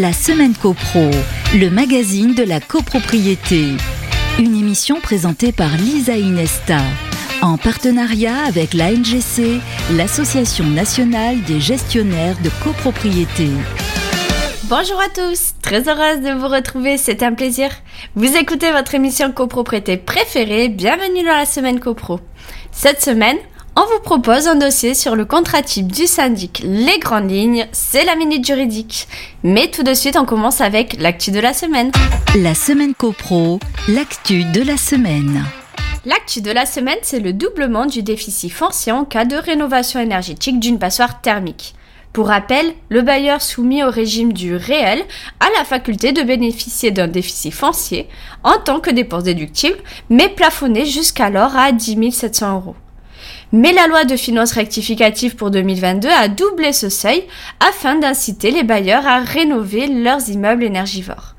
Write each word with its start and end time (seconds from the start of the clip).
La 0.00 0.12
Semaine 0.12 0.54
CoPro, 0.60 1.08
le 1.54 1.70
magazine 1.70 2.34
de 2.34 2.42
la 2.42 2.58
copropriété. 2.58 3.76
Une 4.40 4.56
émission 4.56 5.00
présentée 5.00 5.52
par 5.52 5.76
Lisa 5.76 6.16
Inesta, 6.16 6.80
en 7.42 7.56
partenariat 7.58 8.38
avec 8.44 8.74
l'ANGC, 8.74 9.60
l'Association 9.92 10.64
nationale 10.64 11.40
des 11.42 11.60
gestionnaires 11.60 12.34
de 12.42 12.50
copropriété. 12.64 13.46
Bonjour 14.64 15.00
à 15.00 15.08
tous, 15.10 15.54
très 15.62 15.88
heureuse 15.88 16.22
de 16.22 16.40
vous 16.40 16.48
retrouver, 16.48 16.98
c'est 16.98 17.22
un 17.22 17.32
plaisir. 17.32 17.70
Vous 18.16 18.36
écoutez 18.36 18.72
votre 18.72 18.96
émission 18.96 19.30
copropriété 19.30 19.96
préférée, 19.96 20.70
bienvenue 20.70 21.22
dans 21.22 21.36
la 21.36 21.46
semaine 21.46 21.78
copro. 21.78 22.18
Cette 22.72 23.00
semaine, 23.00 23.38
on 23.76 23.86
vous 23.86 24.00
propose 24.02 24.46
un 24.46 24.54
dossier 24.54 24.94
sur 24.94 25.16
le 25.16 25.24
contrat 25.24 25.62
type 25.62 25.90
du 25.90 26.06
syndic 26.06 26.62
Les 26.64 26.98
Grandes 26.98 27.30
Lignes, 27.30 27.66
c'est 27.72 28.04
la 28.04 28.14
minute 28.14 28.46
juridique. 28.46 29.08
Mais 29.42 29.68
tout 29.68 29.82
de 29.82 29.94
suite, 29.94 30.16
on 30.16 30.24
commence 30.24 30.60
avec 30.60 31.00
l'actu 31.00 31.32
de 31.32 31.40
la 31.40 31.52
semaine. 31.52 31.90
La 32.36 32.54
semaine 32.54 32.94
copro, 32.94 33.58
l'actu 33.88 34.44
de 34.44 34.62
la 34.62 34.76
semaine. 34.76 35.44
L'actu 36.04 36.40
de 36.40 36.52
la 36.52 36.66
semaine, 36.66 36.98
c'est 37.02 37.18
le 37.18 37.32
doublement 37.32 37.86
du 37.86 38.02
déficit 38.02 38.52
foncier 38.52 38.92
en 38.92 39.04
cas 39.04 39.24
de 39.24 39.36
rénovation 39.36 39.98
énergétique 39.98 40.60
d'une 40.60 40.78
passoire 40.78 41.20
thermique. 41.20 41.74
Pour 42.12 42.28
rappel, 42.28 42.74
le 42.90 43.02
bailleur 43.02 43.42
soumis 43.42 43.82
au 43.82 43.90
régime 43.90 44.32
du 44.32 44.54
réel 44.54 45.02
a 45.40 45.46
la 45.58 45.64
faculté 45.64 46.12
de 46.12 46.22
bénéficier 46.22 46.92
d'un 46.92 47.08
déficit 47.08 47.52
foncier 47.52 48.08
en 48.44 48.58
tant 48.58 48.78
que 48.78 48.90
dépense 48.90 49.24
déductible, 49.24 49.78
mais 50.10 50.28
plafonné 50.28 50.86
jusqu'alors 50.86 51.56
à 51.56 51.72
10 51.72 52.12
700 52.12 52.54
euros. 52.54 52.76
Mais 53.52 53.72
la 53.72 53.86
loi 53.86 54.04
de 54.04 54.16
finances 54.16 54.52
rectificative 54.52 55.36
pour 55.36 55.50
2022 55.50 56.08
a 56.08 56.28
doublé 56.28 56.72
ce 56.72 56.88
seuil 56.88 57.24
afin 57.60 57.96
d'inciter 57.96 58.50
les 58.50 58.64
bailleurs 58.64 59.06
à 59.06 59.20
rénover 59.20 59.86
leurs 59.86 60.28
immeubles 60.28 60.64
énergivores. 60.64 61.34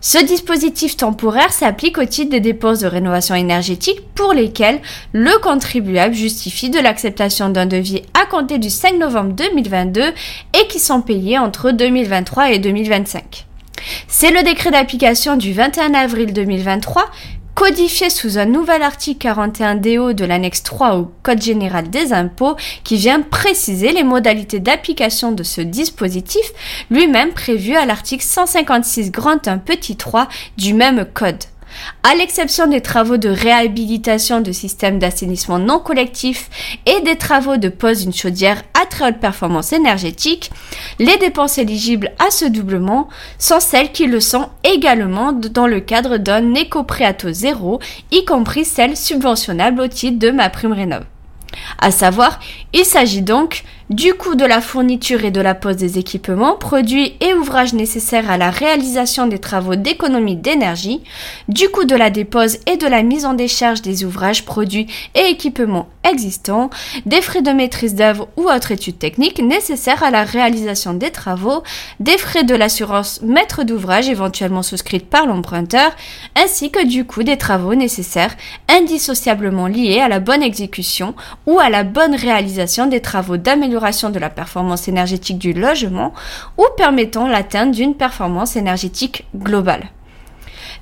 Ce 0.00 0.18
dispositif 0.24 0.96
temporaire 0.96 1.52
s'applique 1.52 1.98
au 1.98 2.04
titre 2.04 2.30
des 2.30 2.40
dépenses 2.40 2.80
de 2.80 2.86
rénovation 2.86 3.34
énergétique 3.34 4.00
pour 4.14 4.32
lesquelles 4.32 4.80
le 5.12 5.38
contribuable 5.40 6.14
justifie 6.14 6.70
de 6.70 6.80
l'acceptation 6.80 7.50
d'un 7.50 7.66
devis 7.66 8.02
à 8.20 8.26
compter 8.26 8.58
du 8.58 8.70
5 8.70 8.98
novembre 8.98 9.34
2022 9.34 10.02
et 10.02 10.66
qui 10.68 10.78
sont 10.78 11.02
payés 11.02 11.38
entre 11.38 11.70
2023 11.70 12.50
et 12.52 12.58
2025. 12.58 13.46
C'est 14.08 14.30
le 14.30 14.42
décret 14.42 14.70
d'application 14.70 15.36
du 15.36 15.52
21 15.52 15.94
avril 15.94 16.32
2023 16.32 17.04
codifié 17.60 18.08
sous 18.08 18.38
un 18.38 18.46
nouvel 18.46 18.82
article 18.82 19.18
41 19.18 19.74
DO 19.74 20.14
de 20.14 20.24
l'annexe 20.24 20.62
3 20.62 20.96
au 20.96 21.12
Code 21.22 21.42
général 21.42 21.90
des 21.90 22.14
impôts 22.14 22.56
qui 22.84 22.96
vient 22.96 23.20
préciser 23.20 23.92
les 23.92 24.02
modalités 24.02 24.60
d'application 24.60 25.30
de 25.32 25.42
ce 25.42 25.60
dispositif, 25.60 26.54
lui-même 26.90 27.34
prévu 27.34 27.76
à 27.76 27.84
l'article 27.84 28.24
156 28.24 29.10
grand 29.10 29.46
1 29.46 29.58
petit 29.58 29.96
3 29.96 30.26
du 30.56 30.72
même 30.72 31.04
code. 31.12 31.44
À 32.02 32.14
l'exception 32.14 32.66
des 32.66 32.80
travaux 32.80 33.16
de 33.16 33.28
réhabilitation 33.28 34.40
de 34.40 34.52
systèmes 34.52 34.98
d'assainissement 34.98 35.58
non 35.58 35.78
collectif 35.78 36.48
et 36.86 37.00
des 37.02 37.16
travaux 37.16 37.56
de 37.56 37.68
pose 37.68 38.02
d'une 38.02 38.14
chaudière 38.14 38.62
à 38.80 38.86
très 38.86 39.08
haute 39.08 39.20
performance 39.20 39.72
énergétique, 39.72 40.50
les 40.98 41.16
dépenses 41.18 41.58
éligibles 41.58 42.12
à 42.18 42.30
ce 42.30 42.44
doublement 42.44 43.08
sont 43.38 43.60
celles 43.60 43.92
qui 43.92 44.06
le 44.06 44.20
sont 44.20 44.48
également 44.64 45.32
dans 45.32 45.66
le 45.66 45.80
cadre 45.80 46.16
d'un 46.16 46.54
éco-préato 46.54 47.32
zéro, 47.32 47.80
y 48.10 48.24
compris 48.24 48.64
celles 48.64 48.96
subventionnables 48.96 49.80
au 49.80 49.88
titre 49.88 50.18
de 50.18 50.30
ma 50.30 50.50
prime 50.50 50.72
rénov. 50.72 51.04
À 51.78 51.90
savoir, 51.90 52.38
il 52.72 52.84
s'agit 52.84 53.22
donc 53.22 53.64
du 53.90 54.14
coût 54.14 54.36
de 54.36 54.44
la 54.44 54.60
fourniture 54.60 55.24
et 55.24 55.32
de 55.32 55.40
la 55.40 55.56
pose 55.56 55.76
des 55.76 55.98
équipements, 55.98 56.56
produits 56.56 57.16
et 57.20 57.34
ouvrages 57.34 57.74
nécessaires 57.74 58.30
à 58.30 58.38
la 58.38 58.50
réalisation 58.50 59.26
des 59.26 59.40
travaux 59.40 59.74
d'économie 59.74 60.36
d'énergie, 60.36 61.00
du 61.48 61.68
coût 61.68 61.84
de 61.84 61.96
la 61.96 62.08
dépose 62.08 62.58
et 62.66 62.76
de 62.76 62.86
la 62.86 63.02
mise 63.02 63.26
en 63.26 63.34
décharge 63.34 63.82
des 63.82 64.04
ouvrages, 64.04 64.44
produits 64.44 64.86
et 65.16 65.28
équipements 65.30 65.88
existants, 66.04 66.70
des 67.06 67.20
frais 67.20 67.42
de 67.42 67.50
maîtrise 67.50 67.94
d'œuvre 67.94 68.28
ou 68.36 68.44
autres 68.44 68.72
études 68.72 68.98
techniques 68.98 69.42
nécessaires 69.42 70.02
à 70.02 70.10
la 70.10 70.24
réalisation 70.24 70.94
des 70.94 71.10
travaux, 71.10 71.62
des 72.00 72.18
frais 72.18 72.44
de 72.44 72.54
l'assurance 72.54 73.20
maître 73.22 73.64
d'ouvrage 73.64 74.08
éventuellement 74.08 74.62
souscrite 74.62 75.08
par 75.08 75.26
l'emprunteur, 75.26 75.92
ainsi 76.36 76.70
que 76.70 76.84
du 76.84 77.04
coût 77.04 77.22
des 77.22 77.36
travaux 77.36 77.74
nécessaires 77.74 78.34
indissociablement 78.68 79.66
liés 79.66 80.00
à 80.00 80.08
la 80.08 80.20
bonne 80.20 80.42
exécution 80.42 81.14
ou 81.46 81.58
à 81.58 81.68
la 81.68 81.84
bonne 81.84 82.14
réalisation 82.14 82.86
des 82.86 83.00
travaux 83.00 83.36
d'amélioration 83.36 84.10
de 84.10 84.18
la 84.18 84.30
performance 84.30 84.88
énergétique 84.88 85.38
du 85.38 85.52
logement 85.52 86.12
ou 86.58 86.64
permettant 86.76 87.28
l'atteinte 87.28 87.72
d'une 87.72 87.94
performance 87.94 88.56
énergétique 88.56 89.24
globale. 89.36 89.90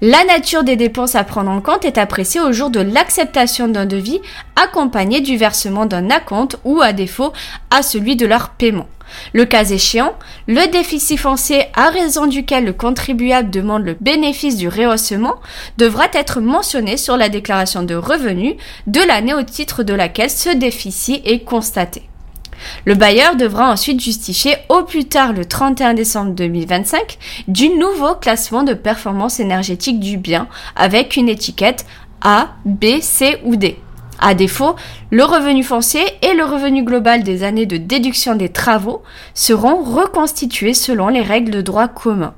La 0.00 0.22
nature 0.24 0.62
des 0.62 0.76
dépenses 0.76 1.16
à 1.16 1.24
prendre 1.24 1.50
en 1.50 1.60
compte 1.60 1.84
est 1.84 1.98
appréciée 1.98 2.40
au 2.40 2.52
jour 2.52 2.70
de 2.70 2.78
l'acceptation 2.78 3.66
d'un 3.66 3.84
devis 3.84 4.20
accompagné 4.54 5.20
du 5.20 5.36
versement 5.36 5.86
d'un 5.86 6.08
acompte 6.10 6.56
ou 6.62 6.80
à 6.80 6.92
défaut 6.92 7.32
à 7.70 7.82
celui 7.82 8.14
de 8.14 8.24
leur 8.24 8.50
paiement. 8.50 8.86
Le 9.32 9.44
cas 9.44 9.64
échéant, 9.64 10.14
le 10.46 10.70
déficit 10.70 11.18
foncier 11.18 11.64
à 11.74 11.90
raison 11.90 12.28
duquel 12.28 12.64
le 12.64 12.72
contribuable 12.72 13.50
demande 13.50 13.82
le 13.82 13.96
bénéfice 14.00 14.56
du 14.56 14.68
rehaussement 14.68 15.34
devra 15.78 16.04
être 16.12 16.40
mentionné 16.40 16.96
sur 16.96 17.16
la 17.16 17.28
déclaration 17.28 17.82
de 17.82 17.96
revenus 17.96 18.54
de 18.86 19.00
l'année 19.00 19.34
au 19.34 19.42
titre 19.42 19.82
de 19.82 19.94
laquelle 19.94 20.30
ce 20.30 20.50
déficit 20.50 21.22
est 21.24 21.40
constaté. 21.40 22.08
Le 22.88 22.94
bailleur 22.94 23.36
devra 23.36 23.70
ensuite 23.70 24.00
justifier 24.00 24.56
au 24.70 24.82
plus 24.82 25.04
tard 25.04 25.34
le 25.34 25.44
31 25.44 25.92
décembre 25.92 26.30
2025 26.30 27.18
du 27.46 27.68
nouveau 27.68 28.14
classement 28.14 28.62
de 28.62 28.72
performance 28.72 29.40
énergétique 29.40 30.00
du 30.00 30.16
bien 30.16 30.48
avec 30.74 31.16
une 31.16 31.28
étiquette 31.28 31.84
A, 32.22 32.48
B, 32.64 33.02
C 33.02 33.40
ou 33.44 33.56
D. 33.56 33.78
À 34.18 34.32
défaut, 34.32 34.74
le 35.10 35.22
revenu 35.22 35.64
foncier 35.64 36.00
et 36.22 36.32
le 36.32 36.44
revenu 36.46 36.82
global 36.82 37.24
des 37.24 37.42
années 37.42 37.66
de 37.66 37.76
déduction 37.76 38.36
des 38.36 38.48
travaux 38.48 39.02
seront 39.34 39.82
reconstitués 39.82 40.72
selon 40.72 41.08
les 41.08 41.20
règles 41.20 41.50
de 41.50 41.60
droit 41.60 41.88
commun. 41.88 42.32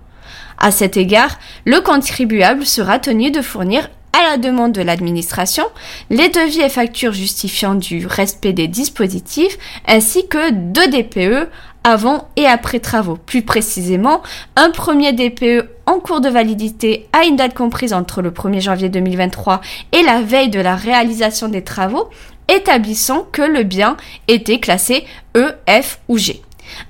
À 0.59 0.73
cet 0.73 0.97
égard, 0.97 1.39
le 1.65 1.81
contribuable 1.81 2.67
sera 2.67 2.99
tenu 2.99 3.31
de 3.31 3.41
fournir 3.41 3.89
à 4.13 4.31
la 4.31 4.37
demande 4.37 4.73
de 4.73 4.83
l'administration, 4.83 5.65
les 6.11 6.29
devis 6.29 6.61
et 6.61 6.69
factures 6.69 7.13
justifiant 7.13 7.75
du 7.75 8.07
respect 8.07 8.53
des 8.53 8.69
dispositifs, 8.69 9.59
ainsi 9.87 10.27
que 10.29 10.51
deux 10.51 10.89
DPE 10.89 11.49
avant 11.85 12.29
et 12.37 12.47
après 12.47 12.81
travaux. 12.81 13.17
Plus 13.17 13.43
précisément, 13.43 14.23
un 14.57 14.71
premier 14.71 15.13
DPE 15.13 15.69
en 15.87 16.01
cours 16.01 16.21
de 16.21 16.29
validité 16.29 17.09
à 17.13 17.25
une 17.25 17.37
date 17.37 17.55
comprise 17.55 17.93
entre 17.93 18.21
le 18.21 18.31
1er 18.31 18.61
janvier 18.61 18.89
2023 18.89 19.61
et 19.93 20.03
la 20.03 20.21
veille 20.21 20.51
de 20.51 20.61
la 20.61 20.77
réalisation 20.77 21.49
des 21.49 21.63
travaux, 21.63 22.11
établissant 22.49 23.27
que 23.33 23.43
le 23.43 23.63
bien 23.63 23.97
était 24.29 24.59
classé 24.59 25.05
E, 25.37 25.55
F 25.69 26.01
ou 26.09 26.19
G 26.19 26.43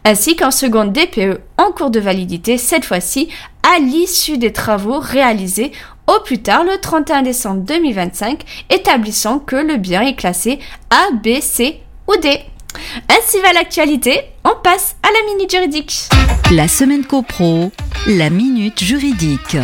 ainsi 0.05 0.37
qu'un 0.37 0.51
second 0.51 0.85
DPE 0.85 1.41
en 1.57 1.73
cours 1.73 1.91
de 1.91 2.01
validité, 2.01 2.59
cette 2.59 2.85
fois-ci 2.85 3.29
à 3.63 3.79
l'issue 3.79 4.39
des 4.39 4.53
travaux 4.53 4.99
réalisés 4.99 5.73
au 6.11 6.21
plus 6.21 6.43
tard 6.43 6.65
le 6.65 6.79
31 6.79 7.23
décembre 7.23 7.63
2025, 7.63 8.43
établissant 8.71 9.39
que 9.39 9.57
le 9.57 9.77
bien 9.77 10.03
est 10.03 10.17
classé 10.17 10.59
A, 10.91 11.13
B, 11.13 11.41
C 11.41 11.81
ou 12.09 12.17
D. 12.17 12.41
Ainsi 13.09 13.41
va 13.41 13.53
l'actualité, 13.53 14.21
on 14.45 14.55
passe 14.63 14.97
à 15.03 15.09
la 15.09 15.33
minute 15.33 15.51
juridique. 15.51 16.09
La 16.53 16.67
semaine 16.67 17.05
copro, 17.05 17.71
la 18.07 18.31
minute 18.31 18.83
juridique. 18.83 19.57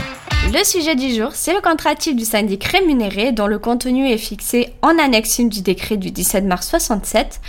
Le 0.52 0.62
sujet 0.62 0.94
du 0.94 1.12
jour, 1.12 1.30
c'est 1.32 1.52
le 1.52 1.60
contrat 1.60 1.96
type 1.96 2.16
du 2.16 2.24
syndic 2.24 2.62
rémunéré 2.64 3.32
dont 3.32 3.48
le 3.48 3.58
contenu 3.58 4.08
est 4.08 4.18
fixé 4.18 4.72
en 4.82 4.96
annexe 4.98 5.40
1 5.40 5.44
du 5.46 5.62
décret 5.62 5.96
du 5.96 6.12
17 6.12 6.44
mars 6.44 6.68
67 6.68 7.40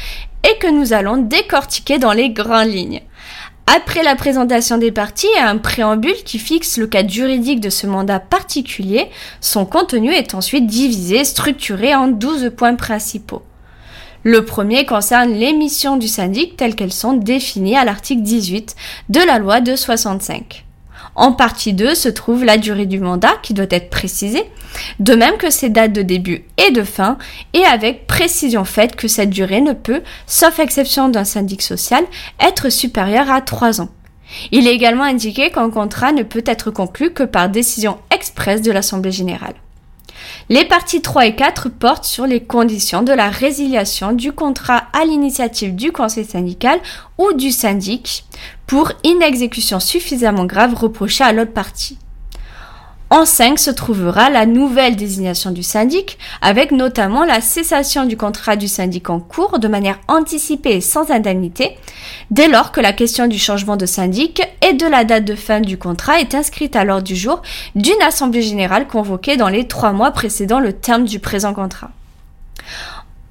et 0.43 0.57
que 0.57 0.71
nous 0.71 0.93
allons 0.93 1.17
décortiquer 1.17 1.99
dans 1.99 2.13
les 2.13 2.31
grandes 2.31 2.69
lignes. 2.69 3.01
Après 3.69 4.01
la 4.01 4.15
présentation 4.15 4.77
des 4.77 4.93
parties 4.93 5.27
un 5.37 5.57
préambule 5.57 6.23
qui 6.23 6.39
fixe 6.39 6.77
le 6.77 6.87
cadre 6.87 7.09
juridique 7.09 7.59
de 7.59 7.69
ce 7.69 7.85
mandat 7.85 8.21
particulier, 8.21 9.09
son 9.41 9.65
contenu 9.65 10.13
est 10.13 10.33
ensuite 10.33 10.67
divisé, 10.67 11.25
structuré 11.25 11.93
en 11.93 12.07
12 12.07 12.51
points 12.55 12.75
principaux. 12.75 13.43
Le 14.23 14.45
premier 14.45 14.85
concerne 14.85 15.33
les 15.33 15.51
missions 15.51 15.97
du 15.97 16.07
syndic 16.07 16.55
telles 16.55 16.75
qu'elles 16.75 16.93
sont 16.93 17.13
définies 17.13 17.75
à 17.75 17.83
l'article 17.83 18.21
18 18.21 18.75
de 19.09 19.19
la 19.19 19.37
loi 19.37 19.59
de 19.59 19.75
65. 19.75 20.66
En 21.17 21.31
partie 21.31 21.73
2 21.73 21.95
se 21.95 22.09
trouve 22.09 22.45
la 22.45 22.59
durée 22.59 22.85
du 22.85 22.99
mandat 22.99 23.33
qui 23.41 23.55
doit 23.55 23.65
être 23.71 23.89
précisée, 23.89 24.43
de 24.99 25.15
même 25.15 25.37
que 25.37 25.49
ses 25.49 25.69
dates 25.69 25.91
de 25.91 26.03
début 26.03 26.45
et 26.57 26.71
de 26.71 26.83
fin, 26.83 27.17
et 27.53 27.65
avec 27.65 28.05
précision 28.05 28.63
faite 28.65 28.95
que 28.95 29.07
cette 29.07 29.31
durée 29.31 29.61
ne 29.61 29.73
peut, 29.73 30.03
sauf 30.27 30.59
exception 30.59 31.09
d'un 31.09 31.23
syndic 31.23 31.63
social, 31.63 32.05
être 32.39 32.69
supérieure 32.69 33.31
à 33.31 33.41
3 33.41 33.81
ans. 33.81 33.89
Il 34.51 34.67
est 34.67 34.75
également 34.75 35.05
indiqué 35.05 35.49
qu'un 35.49 35.71
contrat 35.71 36.11
ne 36.11 36.21
peut 36.21 36.43
être 36.45 36.69
conclu 36.69 37.11
que 37.11 37.23
par 37.23 37.49
décision 37.49 37.97
expresse 38.15 38.61
de 38.61 38.71
l'Assemblée 38.71 39.11
générale. 39.11 39.55
Les 40.49 40.63
parties 40.63 41.01
3 41.01 41.25
et 41.25 41.35
4 41.35 41.67
portent 41.67 42.05
sur 42.05 42.25
les 42.25 42.41
conditions 42.41 43.01
de 43.01 43.11
la 43.11 43.29
résiliation 43.29 44.13
du 44.13 44.31
contrat 44.31 44.83
à 44.93 45.03
l'initiative 45.03 45.75
du 45.75 45.91
conseil 45.91 46.23
syndical 46.23 46.79
ou 47.17 47.33
du 47.33 47.51
syndic 47.51 48.23
pour 48.65 48.93
inexécution 49.03 49.81
suffisamment 49.81 50.45
grave 50.45 50.73
reprochée 50.73 51.25
à 51.25 51.33
l'autre 51.33 51.51
partie. 51.51 51.97
En 53.09 53.23
5 53.23 53.57
se 53.57 53.71
trouvera 53.71 54.29
la 54.29 54.45
nouvelle 54.45 54.97
désignation 54.97 55.51
du 55.51 55.63
syndic, 55.63 56.17
avec 56.41 56.71
notamment 56.71 57.23
la 57.23 57.39
cessation 57.39 58.03
du 58.03 58.17
contrat 58.17 58.57
du 58.57 58.67
syndic 58.67 59.09
en 59.09 59.21
cours 59.21 59.59
de 59.59 59.69
manière 59.69 59.99
anticipée 60.09 60.75
et 60.75 60.81
sans 60.81 61.09
indemnité, 61.09 61.77
dès 62.31 62.49
lors 62.49 62.73
que 62.73 62.81
la 62.81 62.91
question 62.91 63.27
du 63.27 63.39
changement 63.39 63.77
de 63.77 63.85
syndic 63.85 64.41
et 64.61 64.73
de 64.73 64.85
la 64.85 65.05
date 65.05 65.23
de 65.23 65.35
fin 65.35 65.61
du 65.61 65.77
contrat 65.77 66.19
est 66.19 66.35
inscrite 66.35 66.75
à 66.75 66.83
l'ordre 66.83 67.07
du 67.07 67.15
jour 67.15 67.41
d'une 67.75 68.01
assemblée 68.01 68.41
générale 68.41 68.87
convoquée 68.87 69.37
dans 69.37 69.47
les 69.47 69.67
trois 69.67 69.93
mois 69.93 70.11
précédant 70.11 70.59
le 70.59 70.73
terme 70.73 71.05
du 71.05 71.19
présent 71.19 71.53
contrat. 71.53 71.91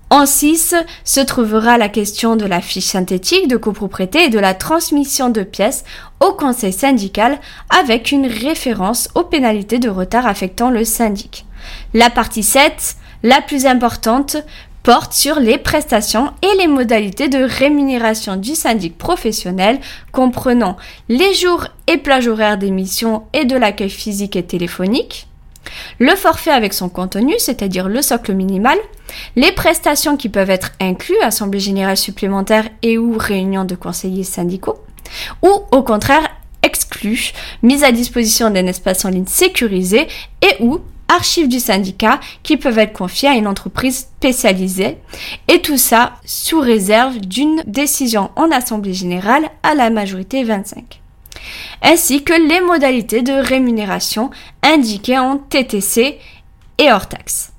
En 0.09 0.25
6 0.25 0.77
se 1.05 1.21
trouvera 1.21 1.79
la 1.79 1.89
question 1.89 2.37
de 2.37 2.47
la 2.47 2.61
fiche 2.61 2.85
synthétique 2.85 3.49
de 3.49 3.57
copropriété 3.57 4.25
et 4.25 4.29
de 4.29 4.39
la 4.39 4.55
transmission 4.55 5.31
de 5.31 5.43
pièces 5.43 5.85
au 6.21 6.33
conseil 6.33 6.73
syndical 6.73 7.41
avec 7.71 8.13
une 8.13 8.27
référence 8.27 9.09
aux 9.17 9.25
pénalités 9.25 9.81
de 9.81 9.89
retard 9.89 10.27
affectant 10.27 10.71
le 10.71 10.85
syndic. 10.85 11.45
La 11.93 12.09
partie 12.09 12.45
7, 12.45 12.97
la 13.25 13.41
plus 13.41 13.67
importante, 13.67 14.37
porte 14.85 15.13
sur 15.13 15.41
les 15.41 15.59
prestations 15.59 16.31
et 16.41 16.57
les 16.59 16.69
modalités 16.69 17.29
de 17.29 17.43
rémunération 17.43 18.37
du 18.37 18.55
syndic 18.55 18.97
professionnel 18.97 19.81
comprenant 20.13 20.77
les 21.09 21.35
jours 21.35 21.67
et 21.89 21.97
plages 21.97 22.29
horaires 22.29 22.59
d'émission 22.59 23.25
et 23.33 23.45
de 23.45 23.57
l'accueil 23.57 23.91
physique 23.91 24.37
et 24.37 24.45
téléphonique, 24.45 25.27
le 25.99 26.15
forfait 26.17 26.51
avec 26.51 26.73
son 26.73 26.89
contenu, 26.89 27.35
c'est-à-dire 27.39 27.89
le 27.89 28.03
socle 28.03 28.35
minimal, 28.35 28.79
les 29.37 29.53
prestations 29.53 30.17
qui 30.17 30.29
peuvent 30.29 30.51
être 30.51 30.73
inclus, 30.81 31.21
assemblée 31.23 31.61
générale 31.61 31.97
supplémentaire 31.97 32.69
et 32.83 32.99
ou 32.99 33.17
réunion 33.19 33.65
de 33.65 33.75
conseillers 33.75 34.25
syndicaux, 34.25 34.79
ou 35.43 35.63
au 35.71 35.83
contraire 35.83 36.29
exclus, 36.63 37.33
mise 37.63 37.85
à 37.85 37.93
disposition 37.93 38.51
d'un 38.51 38.67
espace 38.67 39.05
en 39.05 39.11
ligne 39.11 39.27
sécurisé 39.27 40.09
et 40.43 40.63
ou 40.63 40.81
archives 41.09 41.49
du 41.49 41.61
syndicat 41.61 42.19
qui 42.43 42.57
peuvent 42.57 42.79
être 42.79 42.93
confiées 42.93 43.29
à 43.29 43.35
une 43.35 43.47
entreprise 43.47 43.99
spécialisée 43.99 44.99
et 45.47 45.63
tout 45.63 45.79
ça 45.79 46.15
sous 46.25 46.61
réserve 46.61 47.21
d'une 47.21 47.63
décision 47.67 48.31
en 48.35 48.51
assemblée 48.51 48.95
générale 48.95 49.49
à 49.63 49.75
la 49.75 49.91
majorité 49.91 50.43
25 50.43 51.01
ainsi 51.83 52.23
que 52.23 52.33
les 52.33 52.61
modalités 52.61 53.23
de 53.23 53.33
rémunération 53.33 54.31
indiquées 54.63 55.19
en 55.19 55.39
TTC 55.39 56.19
et 56.79 56.93
hors 56.93 57.09
taxe. 57.09 57.53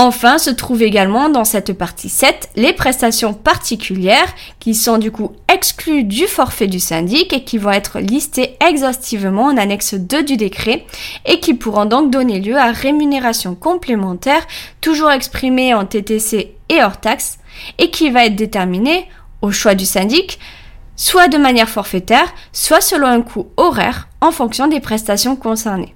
Enfin, 0.00 0.38
se 0.38 0.50
trouvent 0.50 0.84
également 0.84 1.28
dans 1.28 1.44
cette 1.44 1.72
partie 1.72 2.08
7 2.08 2.50
les 2.54 2.72
prestations 2.72 3.34
particulières 3.34 4.32
qui 4.60 4.76
sont 4.76 4.96
du 4.96 5.10
coup 5.10 5.32
exclues 5.52 6.04
du 6.04 6.28
forfait 6.28 6.68
du 6.68 6.78
syndic 6.78 7.32
et 7.32 7.42
qui 7.42 7.58
vont 7.58 7.72
être 7.72 7.98
listées 7.98 8.56
exhaustivement 8.64 9.46
en 9.46 9.56
annexe 9.56 9.94
2 9.94 10.22
du 10.22 10.36
décret 10.36 10.86
et 11.26 11.40
qui 11.40 11.52
pourront 11.54 11.84
donc 11.84 12.12
donner 12.12 12.38
lieu 12.38 12.56
à 12.56 12.70
rémunération 12.70 13.56
complémentaire 13.56 14.46
toujours 14.80 15.10
exprimée 15.10 15.74
en 15.74 15.84
TTC 15.84 16.54
et 16.68 16.80
hors 16.80 17.00
taxe 17.00 17.40
et 17.78 17.90
qui 17.90 18.10
va 18.10 18.26
être 18.26 18.36
déterminée 18.36 19.08
au 19.42 19.50
choix 19.50 19.74
du 19.74 19.84
syndic 19.84 20.38
soit 20.98 21.28
de 21.28 21.38
manière 21.38 21.70
forfaitaire, 21.70 22.34
soit 22.52 22.82
selon 22.82 23.06
un 23.06 23.22
coût 23.22 23.46
horaire 23.56 24.08
en 24.20 24.32
fonction 24.32 24.66
des 24.66 24.80
prestations 24.80 25.36
concernées. 25.36 25.94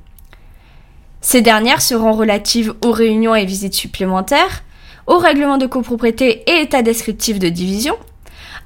Ces 1.21 1.43
dernières 1.43 1.83
seront 1.83 2.13
relatives 2.13 2.73
aux 2.83 2.93
réunions 2.93 3.35
et 3.35 3.45
visites 3.45 3.75
supplémentaires, 3.75 4.63
au 5.07 5.19
règlement 5.19 5.59
de 5.59 5.67
copropriété 5.67 6.45
et 6.47 6.63
état 6.63 6.83
descriptif 6.83 7.41
de 7.41 7.49
division, 7.49 7.97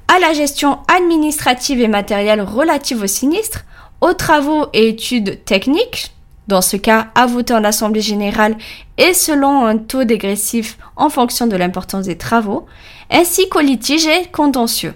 à 0.08 0.18
la 0.18 0.34
gestion 0.34 0.78
administrative 0.94 1.80
et 1.80 1.88
matérielle 1.88 2.42
relative 2.42 3.02
aux 3.02 3.08
sinistres, 3.08 3.64
aux 4.02 4.12
travaux 4.12 4.66
et 4.74 4.88
études 4.88 5.42
techniques, 5.46 6.12
dans 6.48 6.60
ce 6.60 6.76
cas 6.76 7.08
à 7.14 7.26
voter 7.26 7.54
en 7.54 7.64
assemblée 7.64 8.02
générale 8.02 8.56
et 8.98 9.14
selon 9.14 9.64
un 9.64 9.78
taux 9.78 10.04
dégressif 10.04 10.76
en 10.96 11.08
fonction 11.08 11.46
de 11.46 11.56
l'importance 11.56 12.04
des 12.04 12.18
travaux, 12.18 12.66
ainsi 13.10 13.48
qu'aux 13.48 13.60
litiges 13.60 14.30
contentieux. 14.32 14.94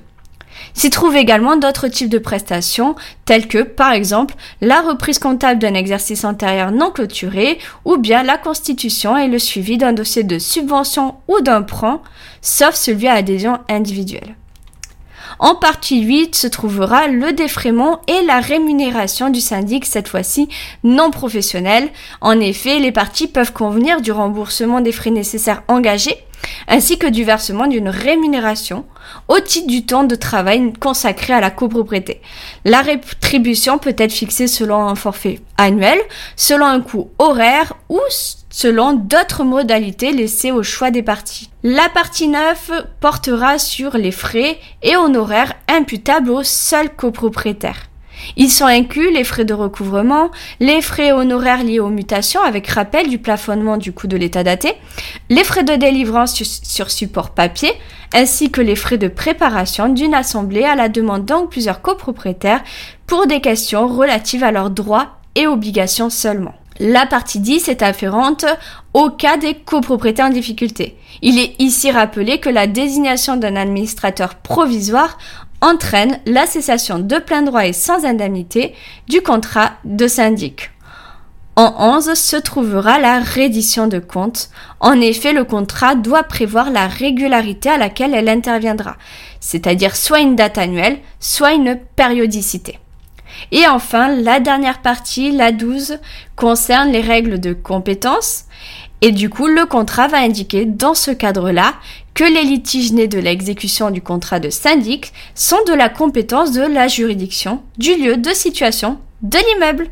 S'y 0.75 0.91
trouvent 0.91 1.17
également 1.17 1.57
d'autres 1.57 1.89
types 1.89 2.09
de 2.09 2.19
prestations, 2.19 2.95
telles 3.25 3.49
que, 3.49 3.63
par 3.63 3.93
exemple, 3.93 4.35
la 4.61 4.81
reprise 4.81 5.19
comptable 5.19 5.61
d'un 5.61 5.75
exercice 5.75 6.25
antérieur 6.25 6.71
non 6.71 6.91
clôturé, 6.91 7.59
ou 7.85 7.97
bien 7.97 8.23
la 8.23 8.39
constitution 8.39 9.17
et 9.17 9.29
le 9.29 9.39
suivi 9.39 9.79
d'un 9.79 9.93
dossier 9.93 10.23
de 10.23 10.39
subvention 10.39 11.17
ou 11.29 11.41
d'un 11.41 11.63
prêt, 11.63 11.97
sauf 12.43 12.75
celui 12.75 13.09
à 13.09 13.15
adhésion 13.15 13.59
individuelle. 13.69 14.37
En 15.39 15.55
partie 15.55 16.03
8 16.03 16.35
se 16.35 16.47
trouvera 16.47 17.09
le 17.09 17.33
défraiement 17.33 18.01
et 18.09 18.23
la 18.27 18.41
rémunération 18.41 19.31
du 19.31 19.41
syndic, 19.41 19.87
cette 19.87 20.09
fois-ci 20.09 20.49
non 20.85 21.11
professionnel. 21.11 21.89
En 22.21 22.39
effet, 22.41 22.79
les 22.79 22.93
parties 22.93 23.29
peuvent 23.29 23.53
convenir 23.53 24.01
du 24.01 24.13
remboursement 24.13 24.81
des 24.81 24.93
frais 24.93 25.11
nécessaires 25.11 25.63
engagés 25.69 26.17
ainsi 26.69 26.99
que 26.99 27.07
du 27.07 27.25
versement 27.25 27.67
d'une 27.67 27.89
rémunération 27.89 28.85
au 29.29 29.41
titre 29.41 29.67
du 29.67 29.85
temps 29.85 30.05
de 30.05 30.15
travail 30.15 30.73
consacré 30.79 31.33
à 31.33 31.41
la 31.41 31.51
copropriété. 31.51 32.21
La 32.65 32.83
rétribution 32.83 33.79
peut 33.79 33.95
être 33.97 34.13
fixée 34.13 34.47
selon 34.47 34.87
un 34.87 34.95
forfait 34.95 35.41
annuel, 35.57 35.99
selon 36.37 36.67
un 36.67 36.81
coût 36.81 37.11
horaire 37.19 37.75
ou 37.89 38.01
selon 38.51 38.93
d'autres 38.95 39.45
modalités 39.45 40.13
laissées 40.13 40.53
au 40.53 40.63
choix 40.63 40.91
des 40.91 41.03
parties. 41.03 41.51
La 41.63 41.89
partie 41.89 42.29
9 42.29 42.71
portera 43.01 43.59
sur 43.59 43.97
les 43.97 44.13
frais 44.13 44.59
et 44.83 44.97
honoraires 44.97 45.55
imputables 45.69 46.31
au 46.31 46.43
seul 46.43 46.91
copropriétaire. 46.95 47.90
Ils 48.37 48.51
sont 48.51 48.67
inclus 48.67 49.13
les 49.13 49.25
frais 49.25 49.45
de 49.45 49.55
recouvrement, 49.55 50.31
les 50.61 50.83
frais 50.83 51.13
honoraires 51.13 51.65
liés 51.65 51.81
aux 51.81 51.89
mutations 51.89 52.43
avec 52.43 52.69
rappel 52.69 53.09
du 53.09 53.19
plafonnement 53.19 53.77
du 53.77 53.93
coût 53.93 54.07
de 54.07 54.17
l'état 54.17 54.43
daté, 54.43 54.75
les 55.29 55.45
frais 55.45 55.65
de 55.65 55.75
délivrance 55.75 56.43
sur 56.43 56.91
support 56.91 57.31
papier, 57.31 57.73
ainsi 58.15 58.51
que 58.51 58.61
les 58.61 58.77
frais 58.77 58.99
de 58.99 59.09
préparation 59.09 59.89
d'une 59.89 60.15
assemblée 60.15 60.65
à 60.65 60.75
la 60.75 60.89
demande 60.89 61.25
de 61.25 61.47
plusieurs 61.47 61.83
copropriétaires 61.83 62.63
pour 63.07 63.27
des 63.27 63.41
questions 63.41 63.87
relatives 63.87 64.45
à 64.45 64.53
leurs 64.53 64.71
droits 64.71 65.19
et 65.35 65.47
obligations 65.47 66.11
seulement. 66.11 66.55
La 66.83 67.05
partie 67.05 67.41
10 67.41 67.69
est 67.69 67.83
afférente 67.83 68.47
au 68.95 69.11
cas 69.11 69.37
des 69.37 69.55
copropriétés 69.55 70.23
en 70.23 70.31
difficulté. 70.31 70.97
Il 71.21 71.39
est 71.39 71.55
ici 71.59 71.91
rappelé 71.91 72.39
que 72.41 72.49
la 72.49 72.67
désignation 72.67 73.37
d'un 73.37 73.55
administrateur 73.57 74.37
provisoire 74.37 75.19
entraîne 75.61 76.19
la 76.27 76.47
cessation 76.47 76.99
de 76.99 77.19
plein 77.19 77.43
droit 77.43 77.67
et 77.67 77.73
sans 77.73 78.05
indemnité 78.05 78.75
du 79.09 79.21
contrat 79.21 79.73
de 79.85 80.07
syndic. 80.07 80.71
En 81.57 81.75
11 81.97 82.15
se 82.15 82.37
trouvera 82.37 82.99
la 82.99 83.21
reddition 83.21 83.87
de 83.87 83.99
compte. 83.99 84.51
En 84.79 85.01
effet, 85.01 85.33
le 85.33 85.45
contrat 85.45 85.95
doit 85.95 86.23
prévoir 86.23 86.71
la 86.71 86.87
régularité 86.87 87.69
à 87.69 87.77
laquelle 87.77 88.15
elle 88.15 88.29
interviendra, 88.29 88.97
c'est-à-dire 89.41 89.97
soit 89.97 90.21
une 90.21 90.37
date 90.37 90.59
annuelle, 90.59 90.99
soit 91.19 91.53
une 91.53 91.79
périodicité. 91.97 92.79
Et 93.53 93.67
enfin, 93.67 94.09
la 94.15 94.41
dernière 94.41 94.83
partie, 94.83 95.33
la 95.33 95.53
12, 95.53 95.99
concerne 96.37 96.91
les 96.91 97.01
règles 97.01 97.41
de 97.41 97.53
compétence. 97.53 98.45
Et 99.03 99.13
du 99.13 99.31
coup, 99.31 99.47
le 99.47 99.65
contrat 99.65 100.09
va 100.09 100.19
indiquer 100.19 100.67
dans 100.67 100.95
ce 100.95 101.11
cadre-là 101.11 101.75
que 102.15 102.25
les 102.25 102.43
litiges 102.43 102.93
nés 102.93 103.09
de 103.09 103.19
l'exécution 103.19 103.91
du 103.91 104.03
contrat 104.03 104.41
de 104.41 104.51
syndic 104.51 105.13
sont 105.35 105.63
de 105.67 105.73
la 105.73 105.89
compétence 105.89 106.53
de 106.53 106.63
la 106.63 106.87
juridiction 106.87 107.63
du 107.79 107.95
lieu 107.95 108.17
de 108.19 108.31
situation 108.31 108.99
de 109.23 109.39
l'immeuble. 109.39 109.89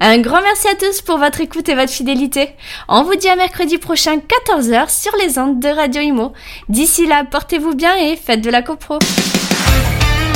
Un 0.00 0.18
grand 0.18 0.40
merci 0.40 0.68
à 0.68 0.74
tous 0.74 1.02
pour 1.02 1.18
votre 1.18 1.40
écoute 1.40 1.68
et 1.68 1.74
votre 1.74 1.92
fidélité. 1.92 2.50
On 2.88 3.02
vous 3.02 3.16
dit 3.16 3.28
à 3.28 3.34
mercredi 3.34 3.78
prochain 3.78 4.18
14h 4.18 4.88
sur 4.88 5.12
les 5.16 5.38
ondes 5.38 5.60
de 5.60 5.68
Radio 5.68 6.00
Imo. 6.00 6.32
D'ici 6.68 7.06
là, 7.06 7.24
portez-vous 7.24 7.74
bien 7.74 7.96
et 7.96 8.16
faites 8.16 8.40
de 8.40 8.50
la 8.50 8.62
copro. 8.62 8.98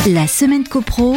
La 0.07 0.27
semaine 0.27 0.67
copro, 0.67 1.17